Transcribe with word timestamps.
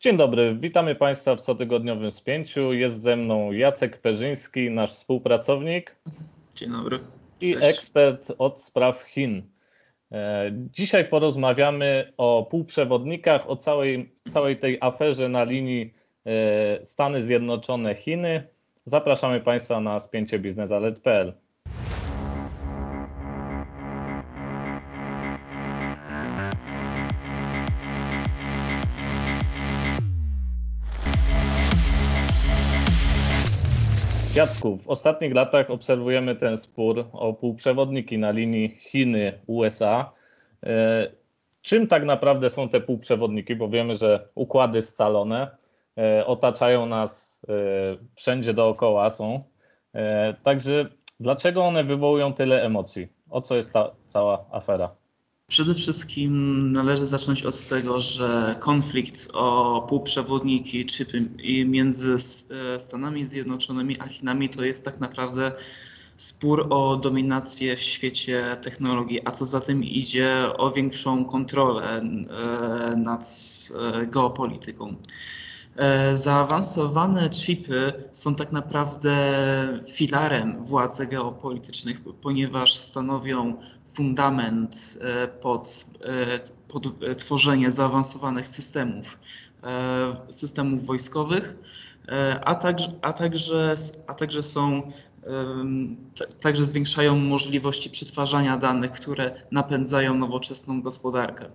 Dzień 0.00 0.16
dobry, 0.16 0.56
witamy 0.60 0.94
Państwa 0.94 1.36
w 1.36 1.40
cotygodniowym 1.40 2.10
spięciu. 2.10 2.72
Jest 2.72 3.00
ze 3.00 3.16
mną 3.16 3.52
Jacek 3.52 3.98
Perzyński, 4.00 4.70
nasz 4.70 4.90
współpracownik. 4.90 5.96
Dzień 6.54 6.72
dobry. 6.72 6.98
I 7.40 7.54
Cześć. 7.54 7.66
ekspert 7.66 8.32
od 8.38 8.60
spraw 8.60 9.02
Chin. 9.02 9.42
E, 10.12 10.50
dzisiaj 10.52 11.08
porozmawiamy 11.08 12.12
o 12.16 12.46
półprzewodnikach, 12.50 13.50
o 13.50 13.56
całej, 13.56 14.12
całej 14.28 14.56
tej 14.56 14.78
aferze 14.80 15.28
na 15.28 15.44
linii 15.44 15.94
e, 16.26 16.84
Stany 16.84 17.20
Zjednoczone-Chiny. 17.20 18.42
Zapraszamy 18.84 19.40
Państwa 19.40 19.80
na 19.80 20.00
spięcie 20.00 20.38
Jacku, 34.38 34.76
w 34.76 34.88
ostatnich 34.88 35.34
latach 35.34 35.70
obserwujemy 35.70 36.36
ten 36.36 36.56
spór 36.56 37.04
o 37.12 37.32
półprzewodniki 37.32 38.18
na 38.18 38.30
linii 38.30 38.68
Chiny-USA. 38.68 40.12
E, 40.66 41.10
czym 41.62 41.86
tak 41.86 42.04
naprawdę 42.04 42.50
są 42.50 42.68
te 42.68 42.80
półprzewodniki? 42.80 43.56
Bo 43.56 43.68
wiemy, 43.68 43.96
że 43.96 44.28
układy 44.34 44.82
scalone 44.82 45.50
e, 45.98 46.26
otaczają 46.26 46.86
nas 46.86 47.42
e, 47.48 47.52
wszędzie 48.14 48.54
dookoła 48.54 49.10
są. 49.10 49.42
Także 50.42 50.86
dlaczego 51.20 51.64
one 51.64 51.84
wywołują 51.84 52.34
tyle 52.34 52.62
emocji? 52.62 53.08
O 53.30 53.40
co 53.40 53.54
jest 53.54 53.72
ta 53.72 53.90
cała 54.06 54.44
afera? 54.50 54.94
Przede 55.50 55.74
wszystkim 55.74 56.72
należy 56.72 57.06
zacząć 57.06 57.42
od 57.42 57.68
tego, 57.68 58.00
że 58.00 58.56
konflikt 58.60 59.28
o 59.34 59.86
półprzewodniki 59.88 60.86
chipy 60.86 61.28
między 61.66 62.16
e, 62.74 62.80
Stanami 62.80 63.26
Zjednoczonymi 63.26 64.00
a 64.00 64.08
Chinami 64.08 64.48
to 64.48 64.64
jest 64.64 64.84
tak 64.84 65.00
naprawdę 65.00 65.52
spór 66.16 66.66
o 66.70 66.96
dominację 66.96 67.76
w 67.76 67.80
świecie 67.80 68.56
technologii, 68.62 69.20
a 69.24 69.30
co 69.30 69.44
za 69.44 69.60
tym 69.60 69.84
idzie 69.84 70.50
o 70.58 70.70
większą 70.70 71.24
kontrolę 71.24 71.86
e, 71.86 72.02
nad 72.96 73.24
e, 73.74 74.06
geopolityką. 74.06 74.96
Zaawansowane 76.12 77.30
chipy 77.30 77.92
są 78.12 78.34
tak 78.34 78.52
naprawdę 78.52 79.14
filarem 79.92 80.64
władzy 80.64 81.06
geopolitycznych, 81.06 82.00
ponieważ 82.22 82.74
stanowią 82.74 83.56
fundament 83.86 84.98
e, 85.00 85.28
pod, 85.28 85.86
e, 86.04 86.38
pod 86.68 86.84
tworzenie 87.18 87.70
zaawansowanych 87.70 88.48
systemów, 88.48 89.18
e, 89.62 90.32
systemów 90.32 90.86
wojskowych, 90.86 91.56
a 92.44 92.54
także, 92.54 92.92
a 93.02 93.12
także, 93.12 93.74
a 94.06 94.14
także 94.14 94.42
są 94.42 94.92
także 96.40 96.64
zwiększają 96.64 97.18
możliwości 97.18 97.90
przetwarzania 97.90 98.56
danych, 98.56 98.90
które 98.90 99.42
napędzają 99.50 100.14
nowoczesną 100.14 100.82
gospodarkę. 100.82 101.46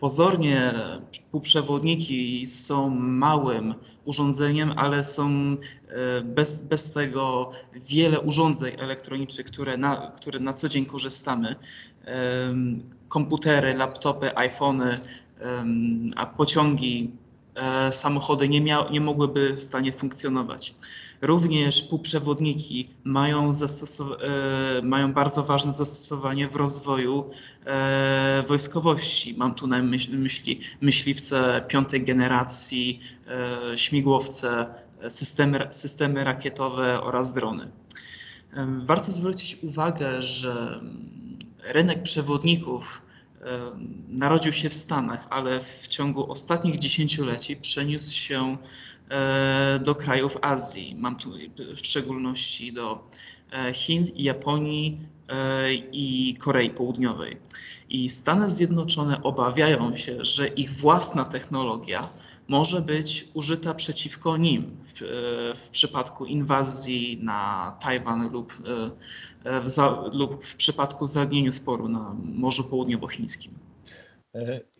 Pozornie 0.00 0.74
półprzewodniki 1.30 2.46
są 2.46 2.90
małym 3.00 3.74
urządzeniem, 4.04 4.72
ale 4.76 5.04
są 5.04 5.30
e, 5.30 6.20
bez, 6.20 6.62
bez 6.62 6.92
tego 6.92 7.50
wiele 7.74 8.20
urządzeń 8.20 8.74
elektronicznych, 8.78 9.46
które 9.46 9.76
na, 9.76 10.12
które 10.16 10.40
na 10.40 10.52
co 10.52 10.68
dzień 10.68 10.86
korzystamy. 10.86 11.56
Komputery, 13.08 13.74
laptopy, 13.74 14.36
iPhony, 14.36 14.98
a 16.16 16.26
pociągi, 16.26 17.10
samochody 17.90 18.48
nie, 18.48 18.60
mia, 18.60 18.88
nie 18.90 19.00
mogłyby 19.00 19.52
w 19.52 19.60
stanie 19.60 19.92
funkcjonować. 19.92 20.74
Również 21.22 21.82
półprzewodniki 21.82 22.88
mają, 23.04 23.50
e, 23.50 24.82
mają 24.82 25.12
bardzo 25.12 25.42
ważne 25.42 25.72
zastosowanie 25.72 26.48
w 26.48 26.56
rozwoju 26.56 27.30
e, 27.66 28.44
wojskowości. 28.48 29.34
Mam 29.36 29.54
tu 29.54 29.66
na 29.66 29.82
myśli, 29.82 30.16
myśli 30.18 30.60
myśliwce 30.80 31.64
piątej 31.68 32.04
generacji, 32.04 33.00
e, 33.72 33.78
śmigłowce, 33.78 34.66
systemy, 35.08 35.68
systemy 35.70 36.24
rakietowe 36.24 37.00
oraz 37.00 37.32
drony. 37.32 37.70
Warto 38.84 39.12
zwrócić 39.12 39.58
uwagę, 39.62 40.22
że 40.22 40.80
rynek 41.64 42.02
przewodników 42.02 43.02
narodził 44.08 44.52
się 44.52 44.70
w 44.70 44.74
Stanach, 44.74 45.26
ale 45.30 45.60
w 45.60 45.88
ciągu 45.88 46.32
ostatnich 46.32 46.78
dziesięcioleci 46.78 47.56
przeniósł 47.56 48.12
się 48.12 48.56
E, 49.10 49.78
do 49.84 49.94
krajów 49.94 50.38
Azji. 50.42 50.96
Mam 50.98 51.16
tu 51.16 51.30
w 51.74 51.78
szczególności 51.78 52.72
do 52.72 53.08
e, 53.52 53.74
Chin, 53.74 54.10
Japonii 54.16 55.00
e, 55.28 55.74
i 55.74 56.36
Korei 56.38 56.70
Południowej. 56.70 57.36
I 57.88 58.08
Stany 58.08 58.48
Zjednoczone 58.48 59.22
obawiają 59.22 59.96
się, 59.96 60.24
że 60.24 60.48
ich 60.48 60.70
własna 60.70 61.24
technologia 61.24 62.08
może 62.48 62.80
być 62.80 63.28
użyta 63.34 63.74
przeciwko 63.74 64.36
nim 64.36 64.76
w, 64.94 65.52
w 65.56 65.68
przypadku 65.68 66.26
inwazji 66.26 67.18
na 67.22 67.72
Tajwan 67.80 68.32
lub 68.32 68.52
w, 69.62 69.68
za, 69.68 70.04
lub 70.12 70.44
w 70.44 70.56
przypadku 70.56 71.06
zagadnienia 71.06 71.52
sporu 71.52 71.88
na 71.88 72.16
Morzu 72.24 72.70
Południowochińskim. 72.70 73.52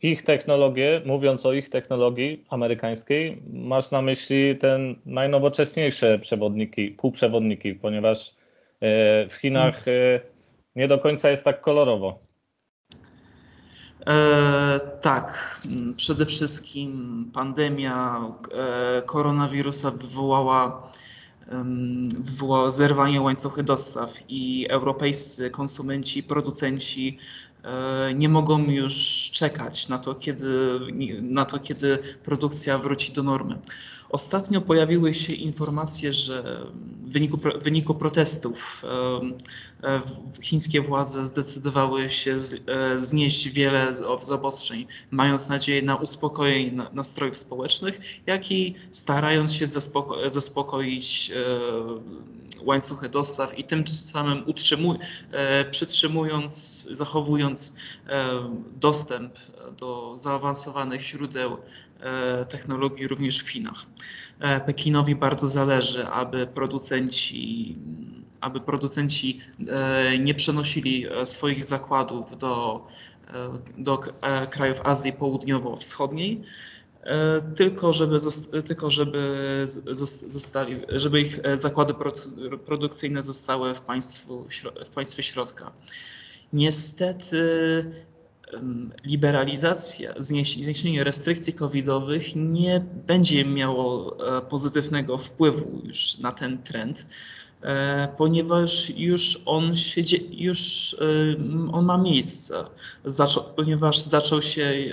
Ich 0.02 0.22
technologię, 0.22 1.02
mówiąc 1.06 1.46
o 1.46 1.52
ich 1.52 1.68
technologii 1.68 2.44
amerykańskiej, 2.48 3.42
masz 3.52 3.90
na 3.90 4.02
myśli 4.02 4.56
te 4.56 4.78
najnowocześniejsze 5.06 6.18
przewodniki, 6.18 6.90
półprzewodniki, 6.90 7.74
ponieważ 7.74 8.34
e, 8.80 9.28
w 9.28 9.34
Chinach 9.34 9.88
e, 9.88 10.20
nie 10.76 10.88
do 10.88 10.98
końca 10.98 11.30
jest 11.30 11.44
tak 11.44 11.60
kolorowo. 11.60 12.18
E, 14.06 14.80
tak, 15.00 15.58
przede 15.96 16.26
wszystkim 16.26 17.30
pandemia 17.32 18.20
e, 18.52 19.02
koronawirusa 19.02 19.90
wywołała, 19.90 20.90
wywołała 22.18 22.70
zerwanie 22.70 23.20
łańcuchy 23.20 23.62
dostaw 23.62 24.14
i 24.28 24.66
europejscy 24.70 25.50
konsumenci, 25.50 26.22
producenci 26.22 27.18
E, 27.66 28.14
nie 28.14 28.28
mogą 28.28 28.70
już 28.70 28.94
czekać 29.32 29.88
na 29.88 29.98
to, 29.98 30.14
kiedy, 30.14 30.80
na 31.22 31.44
to, 31.44 31.58
kiedy 31.58 31.98
produkcja 32.22 32.78
wróci 32.78 33.12
do 33.12 33.22
normy. 33.22 33.58
Ostatnio 34.10 34.60
pojawiły 34.60 35.14
się 35.14 35.32
informacje, 35.32 36.12
że 36.12 36.66
w 37.04 37.12
wyniku, 37.12 37.36
w 37.36 37.62
wyniku 37.62 37.94
protestów 37.94 38.84
e, 39.82 39.88
e, 39.88 40.00
chińskie 40.42 40.80
władze 40.80 41.26
zdecydowały 41.26 42.10
się 42.10 42.36
znieść 42.96 43.48
wiele 43.48 43.94
z 43.94 44.30
obostrzeń, 44.30 44.86
mając 45.10 45.48
nadzieję 45.48 45.82
na 45.82 45.96
uspokojenie 45.96 46.86
nastrojów 46.92 47.38
społecznych, 47.38 48.00
jak 48.26 48.52
i 48.52 48.74
starając 48.90 49.52
się 49.52 49.66
zaspoko 49.66 50.30
zaspokoić 50.30 51.32
łańcuchy 52.62 53.08
dostaw 53.08 53.58
i 53.58 53.64
tym 53.64 53.88
samym 53.88 54.44
e, 55.32 55.64
przytrzymując, 55.64 56.82
zachowując 56.90 57.76
e, 58.08 58.28
dostęp 58.76 59.34
do 59.78 60.16
zaawansowanych 60.16 61.02
źródeł 61.02 61.52
e, 61.52 61.58
technologii 62.48 63.08
również 63.08 63.42
w 63.42 63.48
Chinach. 63.48 63.86
Pekinowi 64.66 65.14
bardzo 65.14 65.46
zależy, 65.46 66.06
aby 66.06 66.46
producenci, 66.46 67.76
aby 68.40 68.60
producenci 68.60 69.40
nie 70.18 70.34
przenosili 70.34 71.06
swoich 71.24 71.64
zakładów 71.64 72.38
do, 72.38 72.86
do 73.78 73.98
krajów 74.50 74.80
Azji 74.84 75.12
Południowo-Wschodniej, 75.12 76.42
E, 77.06 77.42
tylko 77.54 77.92
żeby, 77.92 78.16
tylko 78.66 78.90
żeby, 78.90 79.64
zostali, 80.28 80.76
żeby 80.88 81.20
ich 81.20 81.38
e, 81.42 81.58
zakłady 81.58 81.94
produkcyjne 82.66 83.22
zostały 83.22 83.74
w, 83.74 83.80
państwu, 83.80 84.46
w 84.84 84.90
państwie 84.90 85.22
środka. 85.22 85.72
Niestety 86.52 87.40
liberalizacja, 89.04 90.14
zniesienie 90.18 91.04
restrykcji 91.04 91.52
covidowych 91.52 92.36
nie 92.36 92.84
będzie 93.06 93.44
miało 93.44 94.16
e, 94.38 94.42
pozytywnego 94.42 95.18
wpływu 95.18 95.82
już 95.84 96.18
na 96.18 96.32
ten 96.32 96.62
trend, 96.62 97.06
E, 97.62 98.08
ponieważ 98.16 98.90
już 98.90 99.40
on, 99.46 99.76
się, 99.76 100.00
już 100.30 100.96
on 101.72 101.84
ma 101.84 101.98
miejsce, 101.98 102.64
ponieważ 103.56 103.98
zaczął 103.98 104.42
się 104.42 104.62
e, 104.62 104.92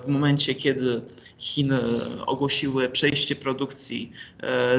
w 0.00 0.06
momencie, 0.08 0.54
kiedy 0.54 1.02
Chiny 1.38 1.78
ogłosiły 2.26 2.88
przejście 2.88 3.36
produkcji, 3.36 4.12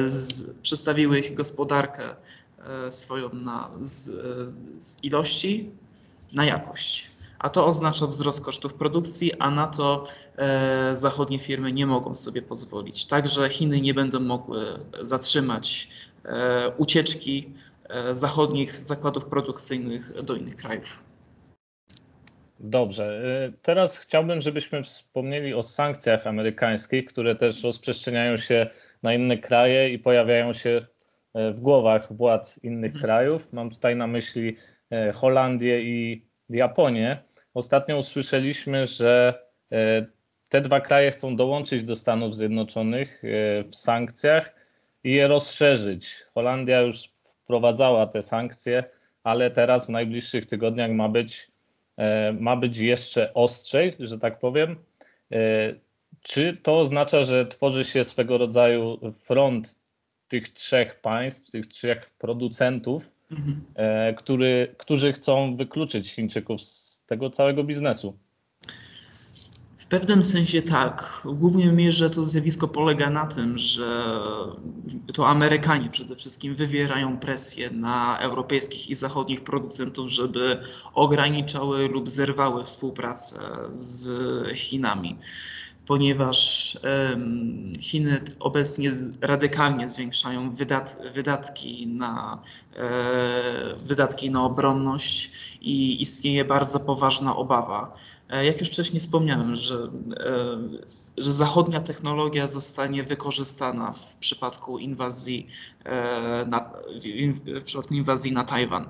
z, 0.02 0.42
przestawiły 0.62 1.18
ich 1.18 1.34
gospodarkę 1.34 2.16
swoją 2.90 3.34
na, 3.34 3.70
z, 3.80 4.10
z 4.84 5.04
ilości 5.04 5.70
na 6.32 6.44
jakość. 6.44 7.11
A 7.42 7.48
to 7.48 7.66
oznacza 7.66 8.06
wzrost 8.06 8.44
kosztów 8.44 8.74
produkcji, 8.74 9.32
a 9.38 9.50
na 9.50 9.66
to 9.66 10.04
e, 10.36 10.96
zachodnie 10.96 11.38
firmy 11.38 11.72
nie 11.72 11.86
mogą 11.86 12.14
sobie 12.14 12.42
pozwolić. 12.42 13.06
Także 13.06 13.48
Chiny 13.48 13.80
nie 13.80 13.94
będą 13.94 14.20
mogły 14.20 14.64
zatrzymać 15.00 15.88
e, 16.24 16.72
ucieczki 16.76 17.52
e, 17.88 18.14
zachodnich 18.14 18.82
zakładów 18.82 19.24
produkcyjnych 19.24 20.22
do 20.22 20.34
innych 20.34 20.56
krajów. 20.56 21.02
Dobrze. 22.60 23.22
Teraz 23.62 23.98
chciałbym, 23.98 24.40
żebyśmy 24.40 24.82
wspomnieli 24.82 25.54
o 25.54 25.62
sankcjach 25.62 26.26
amerykańskich, 26.26 27.04
które 27.04 27.34
też 27.34 27.62
rozprzestrzeniają 27.62 28.36
się 28.36 28.70
na 29.02 29.14
inne 29.14 29.38
kraje 29.38 29.92
i 29.92 29.98
pojawiają 29.98 30.52
się 30.52 30.86
w 31.34 31.60
głowach 31.60 32.12
władz 32.12 32.64
innych 32.64 32.92
mhm. 32.92 33.02
krajów. 33.02 33.52
Mam 33.52 33.70
tutaj 33.70 33.96
na 33.96 34.06
myśli 34.06 34.56
Holandię 35.14 35.82
i 35.82 36.26
Japonię. 36.48 37.31
Ostatnio 37.54 37.98
usłyszeliśmy, 37.98 38.86
że 38.86 39.42
e, 39.72 40.06
te 40.48 40.60
dwa 40.60 40.80
kraje 40.80 41.10
chcą 41.10 41.36
dołączyć 41.36 41.84
do 41.84 41.96
Stanów 41.96 42.36
Zjednoczonych 42.36 43.22
e, 43.24 43.28
w 43.64 43.76
sankcjach 43.76 44.54
i 45.04 45.12
je 45.12 45.28
rozszerzyć. 45.28 46.24
Holandia 46.34 46.80
już 46.80 47.10
wprowadzała 47.24 48.06
te 48.06 48.22
sankcje, 48.22 48.84
ale 49.24 49.50
teraz 49.50 49.86
w 49.86 49.88
najbliższych 49.88 50.46
tygodniach 50.46 50.90
ma 50.90 51.08
być, 51.08 51.50
e, 51.96 52.32
ma 52.32 52.56
być 52.56 52.76
jeszcze 52.78 53.34
ostrzej, 53.34 53.94
że 54.00 54.18
tak 54.18 54.38
powiem. 54.38 54.76
Czy 56.22 56.56
to 56.62 56.80
oznacza, 56.80 57.22
że 57.24 57.46
tworzy 57.46 57.84
się 57.84 58.04
swego 58.04 58.38
rodzaju 58.38 58.98
front 59.12 59.78
tych 60.28 60.48
trzech 60.48 61.00
państw, 61.00 61.50
tych 61.50 61.66
trzech 61.66 62.10
producentów, 62.18 63.14
mhm. 63.30 63.64
który, 64.14 64.74
którzy 64.78 65.12
chcą 65.12 65.56
wykluczyć 65.56 66.12
Chińczyków 66.12 66.62
z 66.62 66.91
tego 67.12 67.30
całego 67.30 67.64
biznesu. 67.64 68.14
W 69.78 69.86
pewnym 69.86 70.22
sensie 70.22 70.62
tak. 70.62 71.22
W 71.24 71.34
głównej 71.34 71.72
mierze 71.72 72.10
to 72.10 72.24
zjawisko 72.24 72.68
polega 72.68 73.10
na 73.10 73.26
tym, 73.26 73.58
że 73.58 74.04
to 75.12 75.28
Amerykanie 75.28 75.90
przede 75.90 76.16
wszystkim 76.16 76.54
wywierają 76.54 77.18
presję 77.18 77.70
na 77.70 78.18
europejskich 78.18 78.90
i 78.90 78.94
zachodnich 78.94 79.40
producentów, 79.40 80.08
żeby 80.08 80.62
ograniczały 80.94 81.88
lub 81.88 82.08
zerwały 82.08 82.64
współpracę 82.64 83.38
z 83.70 84.08
Chinami 84.56 85.18
ponieważ 85.92 86.78
Chiny 87.80 88.20
obecnie 88.40 88.90
radykalnie 89.20 89.88
zwiększają 89.88 90.50
wydat, 90.50 90.98
wydatki, 91.14 91.86
na, 91.86 92.42
e, 92.76 93.76
wydatki 93.76 94.30
na 94.30 94.42
obronność 94.42 95.30
i 95.60 96.02
istnieje 96.02 96.44
bardzo 96.44 96.80
poważna 96.80 97.36
obawa. 97.36 97.92
E, 98.32 98.44
jak 98.44 98.60
już 98.60 98.68
wcześniej 98.68 99.00
wspomniałem, 99.00 99.56
że, 99.56 99.74
e, 99.74 100.58
że 101.18 101.32
zachodnia 101.32 101.80
technologia 101.80 102.46
zostanie 102.46 103.02
wykorzystana 103.04 103.92
w 103.92 104.16
przypadku 104.16 104.78
inwazji 104.78 105.46
na, 106.50 106.70
w 107.60 107.64
przypadku 107.64 107.94
inwazji 107.94 108.32
na 108.32 108.44
Tajwan. 108.44 108.86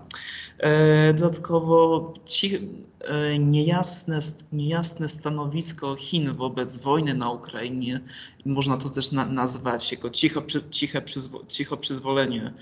Dodatkowo 1.14 2.14
ci, 2.26 2.68
niejasne, 3.38 4.18
niejasne 4.52 5.08
stanowisko 5.08 5.94
Chin 5.96 6.34
wobec 6.34 6.78
wojny 6.78 7.14
na 7.14 7.30
Ukrainie, 7.30 8.00
można 8.44 8.76
to 8.76 8.90
też 8.90 9.12
na, 9.12 9.24
nazwać 9.24 9.92
jako 9.92 10.10
cicho, 10.10 10.42
ciche, 10.70 11.02
przyzwo, 11.02 11.44
cicho 11.48 11.76
przyzwolenie 11.76 12.52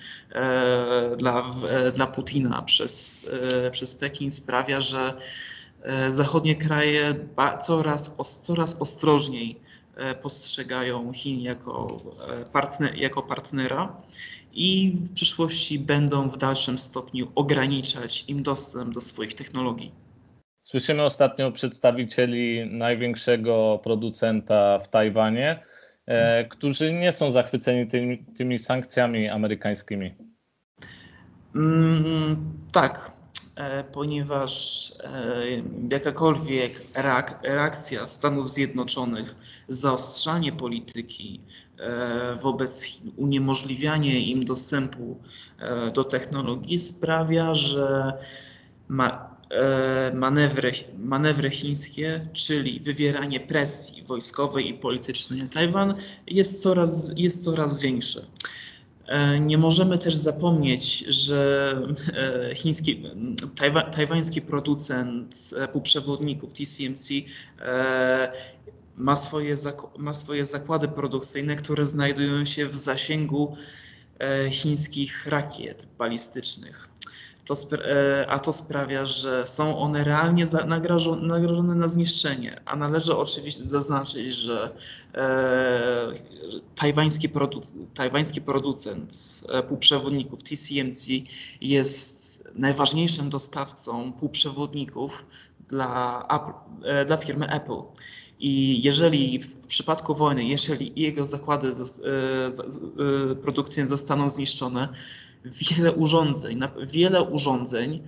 dla, 1.18 1.50
dla 1.94 2.06
Putina 2.06 2.62
przez, 2.62 3.26
przez 3.70 3.94
Pekin 3.94 4.30
sprawia, 4.30 4.80
że 4.80 5.16
E, 5.16 5.59
zachodnie 6.08 6.56
kraje 6.56 7.14
coraz, 7.60 8.16
coraz 8.42 8.82
ostrożniej 8.82 9.60
e, 9.96 10.14
postrzegają 10.14 11.12
Chin 11.12 11.40
jako, 11.40 11.96
e, 12.28 12.44
partner, 12.44 12.96
jako 12.96 13.22
partnera 13.22 13.96
i 14.52 14.96
w 14.96 15.12
przyszłości 15.12 15.78
będą 15.78 16.28
w 16.28 16.36
dalszym 16.36 16.78
stopniu 16.78 17.32
ograniczać 17.34 18.24
im 18.28 18.42
dostęp 18.42 18.94
do 18.94 19.00
swoich 19.00 19.34
technologii. 19.34 19.92
Słyszymy 20.60 21.02
ostatnio 21.02 21.52
przedstawicieli 21.52 22.70
największego 22.70 23.80
producenta 23.82 24.78
w 24.78 24.88
Tajwanie, 24.88 25.62
którzy 26.48 26.92
nie 26.92 27.12
są 27.12 27.30
zachwyceni 27.30 27.86
tymi, 27.86 28.18
tymi 28.18 28.58
sankcjami 28.58 29.28
amerykańskimi. 29.28 30.14
Mm, 31.54 32.36
tak, 32.72 33.19
E, 33.19 33.19
ponieważ 33.92 34.92
e, 35.04 35.62
jakakolwiek 35.90 36.80
reakcja 37.42 38.08
Stanów 38.08 38.48
Zjednoczonych, 38.48 39.34
zaostrzanie 39.68 40.52
polityki 40.52 41.40
e, 41.78 42.34
wobec 42.42 42.82
Chin, 42.82 43.12
uniemożliwianie 43.16 44.20
im 44.20 44.44
dostępu 44.44 45.20
do 45.94 46.04
technologii 46.04 46.78
sprawia, 46.78 47.54
że 47.54 48.12
ma, 48.88 49.30
manewry, 50.14 50.72
manewry 50.98 51.50
chińskie, 51.50 52.20
czyli 52.32 52.80
wywieranie 52.80 53.40
presji 53.40 54.02
wojskowej 54.02 54.68
i 54.68 54.74
politycznej 54.74 55.42
na 55.42 55.48
Tajwan 55.48 55.94
jest 56.26 56.62
coraz, 56.62 57.12
jest 57.16 57.44
coraz 57.44 57.78
większe. 57.78 58.26
E, 59.10 59.40
nie 59.40 59.58
możemy 59.58 59.98
też 59.98 60.14
zapomnieć, 60.14 60.98
że 60.98 61.76
e, 62.50 62.54
chiński, 62.54 63.02
tajwa, 63.58 63.82
tajwański 63.82 64.42
producent 64.42 65.50
e, 65.56 65.68
półprzewodników 65.68 66.52
TSMC 66.52 67.10
ma 68.96 69.16
swoje, 69.16 69.54
ma 69.98 70.14
swoje 70.14 70.44
zakłady 70.44 70.88
produkcyjne, 70.88 71.56
które 71.56 71.86
znajdują 71.86 72.44
się 72.44 72.66
w 72.66 72.76
zasięgu 72.76 73.56
chińskich 74.50 75.26
rakiet 75.26 75.86
balistycznych 75.98 76.88
to 77.44 77.54
e, 77.76 78.26
a 78.28 78.38
to 78.38 78.52
sprawia, 78.52 79.06
że 79.06 79.46
są 79.46 79.78
one 79.78 80.04
realnie 80.04 80.44
nagrożone 81.22 81.74
na 81.74 81.88
zniszczenie. 81.88 82.60
A 82.64 82.76
należy 82.76 83.16
oczywiście 83.16 83.64
zaznaczyć, 83.64 84.34
że 84.34 84.70
e, 85.14 86.12
tajwański, 86.74 87.28
producent, 87.28 87.94
tajwański 87.94 88.40
producent 88.40 89.40
e, 89.48 89.62
półprzewodników 89.62 90.42
TCMC 90.42 91.06
jest 91.60 92.44
najważniejszym 92.54 93.30
dostawcą 93.30 94.12
półprzewodników 94.12 95.24
dla, 95.68 96.26
e, 96.84 97.04
dla 97.04 97.16
firmy 97.16 97.48
Apple. 97.50 97.82
I 98.40 98.82
jeżeli 98.82 99.38
w 99.38 99.66
przypadku 99.66 100.14
wojny, 100.14 100.44
jeżeli 100.44 100.92
jego 100.96 101.24
zakłady 101.24 101.68
e, 101.68 103.34
produkcyjne 103.34 103.88
zostaną 103.88 104.30
zniszczone, 104.30 104.88
wiele 105.44 105.92
urządzeń, 105.92 106.60
wiele 106.86 107.22
urządzeń 107.22 108.02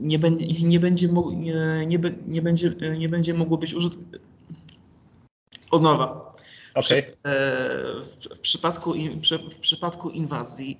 nie, 0.00 0.18
będzie, 0.18 0.46
nie, 0.46 0.80
będzie, 0.80 1.08
nie, 1.08 1.86
nie, 1.86 1.98
nie, 2.26 2.42
będzie, 2.42 2.74
nie 2.98 3.08
będzie 3.08 3.34
mogło 3.34 3.58
być 3.58 3.74
użyte. 3.74 3.96
Od 5.70 5.82
nowa. 5.82 6.34
Okay. 6.74 7.02
W, 7.24 8.36
w, 8.36 8.40
przypadku, 8.40 8.94
w 9.50 9.58
przypadku 9.58 10.10
inwazji 10.10 10.78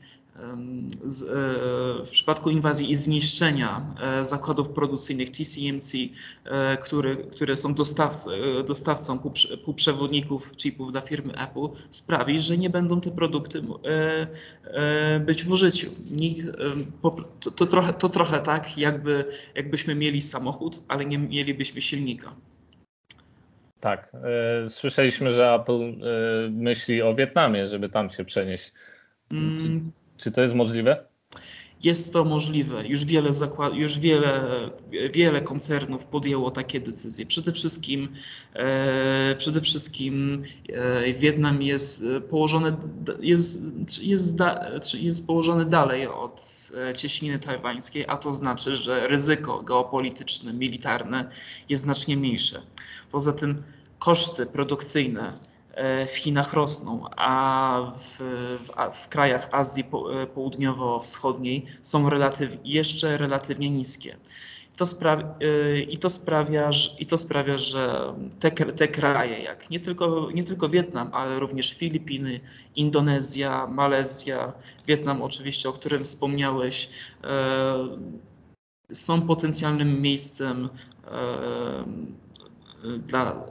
z, 1.05 1.23
e, 1.23 2.05
w 2.05 2.11
przypadku 2.11 2.51
inwazji 2.51 2.91
i 2.91 2.95
zniszczenia 2.95 3.95
e, 4.01 4.25
zakładów 4.25 4.69
produkcyjnych 4.69 5.31
TCMC, 5.31 5.95
e, 6.45 6.77
które, 6.77 7.17
które 7.17 7.57
są 7.57 7.75
dostawcą, 7.75 8.31
dostawcą 8.67 9.19
półprzewodników 9.65 10.57
chipów 10.57 10.93
dla 10.93 11.01
firmy 11.01 11.33
Apple, 11.39 11.69
sprawi, 11.91 12.41
że 12.41 12.59
nie 12.59 12.71
będą 12.71 13.01
te 13.01 13.11
produkty 13.11 13.63
być 15.21 15.45
w 15.45 15.51
użyciu. 15.51 15.91
To, 17.03 17.51
to, 17.51 17.67
trochę, 17.67 17.95
to 17.95 18.09
trochę 18.09 18.41
tak, 18.41 18.79
jakby, 18.79 19.25
jakbyśmy 19.55 19.95
mieli 19.95 20.21
samochód, 20.21 20.83
ale 20.89 21.05
nie 21.05 21.19
mielibyśmy 21.19 21.81
silnika. 21.81 22.35
Tak. 23.81 24.13
Słyszeliśmy, 24.69 25.33
że 25.33 25.55
Apple 25.55 25.95
myśli 26.51 27.03
o 27.03 27.15
Wietnamie, 27.15 27.67
żeby 27.67 27.89
tam 27.89 28.11
się 28.11 28.25
przenieść. 28.25 28.73
Mm. 29.33 29.93
Czy 30.17 30.31
to 30.31 30.43
jest 30.43 30.55
możliwe? 30.55 31.07
Jest 31.83 32.13
to 32.13 32.25
możliwe. 32.25 32.87
Już 32.87 33.05
wiele, 33.05 33.33
zakład, 33.33 33.75
już 33.75 33.99
wiele, 33.99 34.41
wiele 35.13 35.41
koncernów 35.41 36.07
podjęło 36.07 36.51
takie 36.51 36.81
decyzje. 36.81 37.27
Przede 37.27 37.53
wszystkim, 37.53 38.09
e, 38.55 39.37
przede 39.39 39.61
wszystkim 39.61 40.43
e, 40.69 41.13
Wietnam 41.13 41.63
jest 41.63 42.05
położony, 42.29 42.77
jest, 43.21 44.03
jest, 44.03 44.39
jest 44.95 45.27
położony 45.27 45.65
dalej 45.65 46.07
od 46.07 46.71
e, 46.77 46.95
cieśniny 46.95 47.39
tajwańskiej, 47.39 48.05
a 48.09 48.17
to 48.17 48.33
znaczy, 48.33 48.75
że 48.75 49.09
ryzyko 49.09 49.63
geopolityczne, 49.63 50.53
militarne 50.53 51.31
jest 51.69 51.83
znacznie 51.83 52.17
mniejsze. 52.17 52.63
Poza 53.13 53.33
tym 53.33 53.63
koszty 53.99 54.47
produkcyjne 54.47 55.33
E, 55.33 55.54
w 56.07 56.17
Chinach 56.17 56.53
rosną, 56.53 57.05
a 57.17 57.93
w, 57.97 58.19
w, 58.59 58.97
w 58.97 59.09
krajach 59.09 59.49
Azji 59.53 59.85
e, 59.85 60.27
Południowo-Wschodniej 60.27 61.67
są 61.83 62.11
relatyw, 62.11 62.57
jeszcze 62.65 63.17
relatywnie 63.17 63.71
niskie. 63.71 64.17
to 64.77 64.87
sprawia, 64.87 65.35
i, 65.89 65.99
to 65.99 66.11
sprawia, 66.11 66.71
I 66.99 67.07
to 67.07 67.17
sprawia, 67.17 67.59
że 67.59 68.15
te, 68.41 68.51
te 68.51 68.89
kraje, 68.89 69.39
jak 69.39 69.71
nie 69.71 69.81
tylko, 69.81 70.31
nie 70.35 70.45
tylko 70.45 70.69
Wietnam, 70.69 71.11
ale 71.13 71.39
również 71.39 71.75
Filipiny, 71.75 72.41
Indonezja, 72.77 73.67
Malezja, 73.67 74.53
Wietnam 74.87 75.23
oczywiście, 75.23 75.69
o 75.69 75.73
którym 75.73 76.05
wspomniałeś, 76.05 76.89
są 78.93 79.23
potencjalnym 79.23 80.03
miejscem 80.03 80.69
dla, 82.99 83.47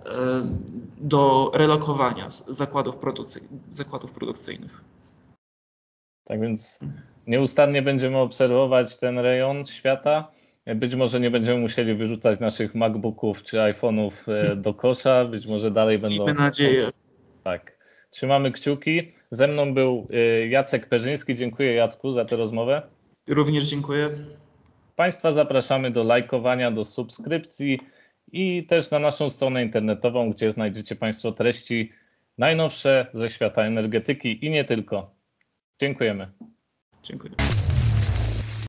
do 1.03 1.51
relokowania 1.53 2.29
zakładów, 2.29 2.95
produkcy, 2.95 3.47
zakładów 3.71 4.11
produkcyjnych. 4.11 4.81
Tak 6.23 6.41
więc 6.41 6.79
nieustannie 7.27 7.81
będziemy 7.81 8.17
obserwować 8.17 8.97
ten 8.97 9.19
rejon 9.19 9.65
świata. 9.65 10.31
Być 10.75 10.95
może 10.95 11.19
nie 11.19 11.31
będziemy 11.31 11.59
musieli 11.59 11.95
wyrzucać 11.95 12.39
naszych 12.39 12.75
MacBooków 12.75 13.43
czy 13.43 13.57
iPhone'ów 13.57 14.31
e, 14.31 14.55
do 14.55 14.73
kosza, 14.73 15.25
być 15.25 15.47
może 15.47 15.71
dalej 15.71 15.99
będą. 15.99 16.25
Miejmy 16.25 16.41
nadzieję. 16.41 16.87
Tak. 17.43 17.77
Trzymamy 18.09 18.51
kciuki. 18.51 19.11
Ze 19.31 19.47
mną 19.47 19.73
był 19.73 20.07
e, 20.11 20.47
Jacek 20.47 20.89
Perzyński. 20.89 21.35
Dziękuję 21.35 21.73
Jacku 21.73 22.11
za 22.11 22.25
tę 22.25 22.35
rozmowę. 22.35 22.81
Również 23.27 23.63
dziękuję. 23.63 24.09
Państwa 24.95 25.31
zapraszamy 25.31 25.91
do 25.91 26.03
lajkowania, 26.03 26.71
do 26.71 26.83
subskrypcji 26.83 27.79
i 28.31 28.65
też 28.67 28.91
na 28.91 28.99
naszą 28.99 29.29
stronę 29.29 29.63
internetową, 29.63 30.31
gdzie 30.31 30.51
znajdziecie 30.51 30.95
Państwo 30.95 31.31
treści 31.31 31.91
najnowsze 32.37 33.07
ze 33.13 33.29
świata 33.29 33.63
energetyki 33.63 34.45
i 34.45 34.49
nie 34.49 34.65
tylko. 34.65 35.15
Dziękujemy. 35.79 36.31
Dziękuję. 37.03 37.33